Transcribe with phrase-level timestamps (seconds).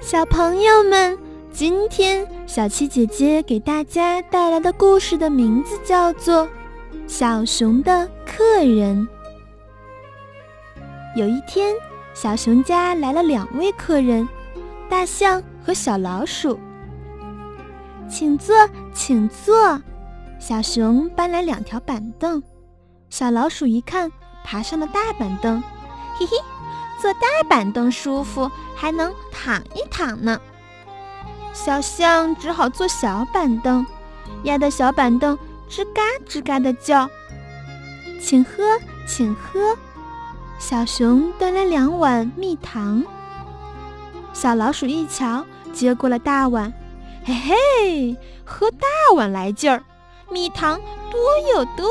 [0.00, 1.18] 小朋友们，
[1.50, 6.46] 今天小七姐姐给大家带来的故事的名字叫做
[7.06, 9.08] 《小熊的客人》。
[11.18, 11.74] 有一天，
[12.12, 14.28] 小熊家来了两位客人，
[14.90, 16.58] 大象和小老鼠。
[18.08, 18.54] 请坐，
[18.92, 19.80] 请坐。
[20.38, 22.42] 小熊搬来两条板凳，
[23.08, 24.12] 小老鼠一看，
[24.44, 25.62] 爬上了大板凳，
[26.18, 26.36] 嘿嘿，
[27.04, 30.40] 坐大板凳舒服，还能躺一躺呢。
[31.52, 33.86] 小象只好坐小板凳，
[34.44, 37.06] 压得小板凳吱嘎吱嘎的叫。
[38.22, 39.76] 请喝，请喝。
[40.58, 43.04] 小熊端来两碗蜜糖，
[44.32, 45.44] 小老鼠一瞧，
[45.74, 46.72] 接过了大碗，
[47.22, 48.16] 嘿嘿，
[48.46, 49.84] 喝大碗来劲儿。
[50.30, 50.80] 蜜糖
[51.10, 51.20] 多
[51.52, 51.86] 又多，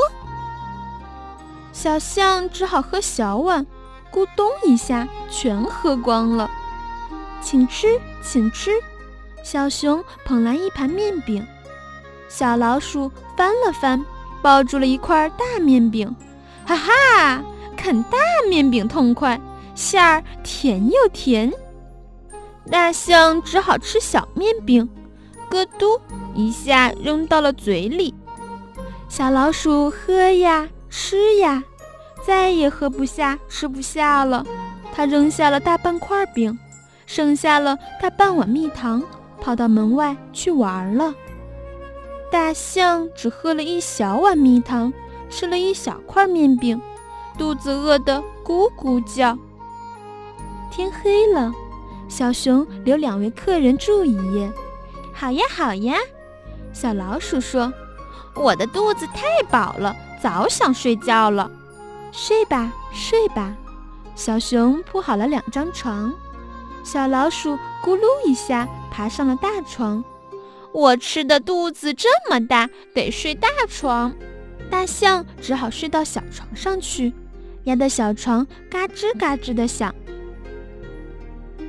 [1.71, 3.63] 小象只好喝小碗，
[4.13, 6.49] 咕咚一下全喝光了。
[7.41, 8.71] 请吃，请吃。
[9.43, 11.45] 小熊捧来一盘面饼，
[12.29, 14.05] 小老鼠翻了翻，
[14.41, 16.15] 抱住了一块大面饼。
[16.65, 17.43] 哈哈，
[17.75, 19.41] 啃大面饼痛快，
[19.75, 21.51] 馅儿甜又甜。
[22.71, 24.89] 大象只好吃小面饼，
[25.49, 25.99] 咯嘟
[26.33, 28.15] 一下扔到了嘴里。
[29.09, 31.61] 小老鼠喝呀吃呀，
[32.25, 34.45] 再也喝不下、吃不下了。
[34.95, 36.57] 它扔下了大半块饼，
[37.05, 39.03] 剩下了大半碗蜜糖，
[39.41, 41.13] 跑到门外去玩了。
[42.31, 44.93] 大象只喝了一小碗蜜糖，
[45.29, 46.81] 吃了一小块面饼，
[47.37, 49.37] 肚子饿得咕咕叫。
[50.71, 51.51] 天黑了，
[52.07, 54.51] 小熊留两位客人住一夜。
[55.13, 55.95] 好呀，好呀，
[56.71, 57.73] 小老鼠说。
[58.35, 61.51] 我的肚子太饱了，早想睡觉了。
[62.13, 63.55] 睡吧，睡吧。
[64.15, 66.13] 小熊铺好了两张床，
[66.83, 70.03] 小老鼠咕噜一下爬上了大床。
[70.71, 74.13] 我吃的肚子这么大，得睡大床。
[74.69, 77.11] 大象只好睡到小床上去，
[77.63, 79.93] 压得小床嘎吱嘎吱的响。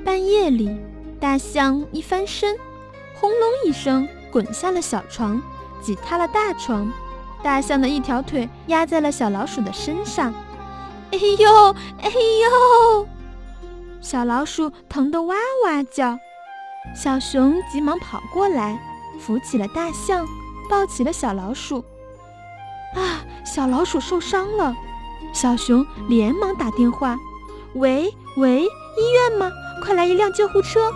[0.05, 0.77] 半夜里，
[1.19, 2.55] 大象一翻身，
[3.15, 5.41] 轰隆一声滚下了小床。
[5.81, 6.91] 挤塌了大床，
[7.45, 10.33] 大象的一条腿压在了小老鼠的身上。
[11.13, 13.07] 哎呦，哎呦！
[14.01, 15.35] 小老鼠疼得哇
[15.65, 16.19] 哇叫。
[16.97, 18.81] 小熊急忙跑过来，
[19.21, 20.27] 扶起了大象，
[20.71, 21.85] 抱起了小老鼠。
[22.95, 24.75] 啊，小老鼠受伤了！
[25.35, 27.19] 小熊连忙打电话
[27.77, 29.51] ：“喂喂，医院吗？
[29.83, 30.91] 快来一辆救护车！”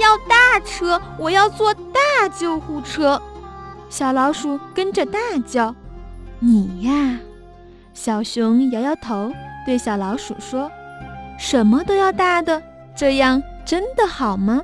[0.00, 3.22] 要大车，我要坐大救护车。
[3.90, 5.74] 小老鼠跟着大叫
[6.38, 7.18] ：“你呀！”
[7.92, 9.30] 小熊摇摇头，
[9.66, 10.70] 对小老鼠说
[11.36, 12.62] ：“什么都要大的，
[12.96, 14.62] 这样真的好吗？”